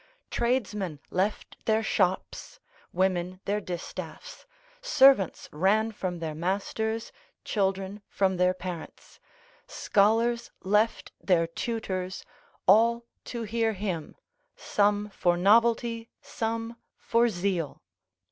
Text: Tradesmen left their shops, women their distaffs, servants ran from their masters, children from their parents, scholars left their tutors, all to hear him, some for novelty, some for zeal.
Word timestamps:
Tradesmen 0.31 0.99
left 1.11 1.63
their 1.65 1.83
shops, 1.83 2.59
women 2.91 3.39
their 3.45 3.61
distaffs, 3.61 4.45
servants 4.81 5.47
ran 5.51 5.91
from 5.91 6.17
their 6.17 6.33
masters, 6.33 7.11
children 7.45 8.01
from 8.09 8.37
their 8.37 8.55
parents, 8.55 9.19
scholars 9.67 10.49
left 10.63 11.11
their 11.23 11.45
tutors, 11.45 12.25
all 12.67 13.05
to 13.25 13.43
hear 13.43 13.73
him, 13.73 14.15
some 14.55 15.11
for 15.11 15.37
novelty, 15.37 16.09
some 16.19 16.77
for 16.97 17.29
zeal. 17.29 17.83